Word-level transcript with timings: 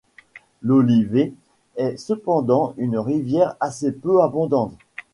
L'Olivet 0.63 1.31
est 1.75 1.95
cependant 1.97 2.73
une 2.77 2.97
rivière 2.97 3.55
assez 3.59 3.91
peu 3.91 4.23
abondante. 4.23 4.73